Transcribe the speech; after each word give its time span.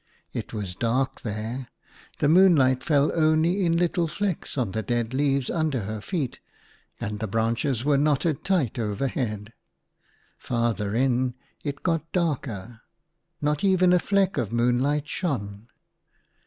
It 0.33 0.51
was 0.51 0.73
dark 0.73 1.21
there; 1.21 1.31
the 1.37 1.45
IN 1.45 1.57
A 1.57 1.59
FAR 1.59 1.61
OFF 1.61 2.21
WORLD. 2.21 2.21
6i 2.21 2.31
moonlight 2.49 2.83
fell 2.83 3.11
only 3.15 3.63
in 3.67 3.77
little 3.77 4.07
flecks 4.07 4.57
on 4.57 4.71
the 4.71 4.81
dead 4.81 5.13
leaves 5.13 5.47
under 5.51 5.81
her 5.81 6.01
feet, 6.01 6.39
and 6.99 7.19
the 7.19 7.27
branches 7.27 7.85
were 7.85 7.99
knotted 7.99 8.43
tight 8.43 8.79
overhead. 8.79 9.53
Farther 10.39 10.95
in 10.95 11.35
it 11.63 11.83
got 11.83 12.11
darker, 12.11 12.81
not 13.41 13.63
even 13.63 13.93
a 13.93 13.99
fleck 13.99 14.37
of 14.37 14.51
moonlight 14.51 15.07
shone. 15.07 15.67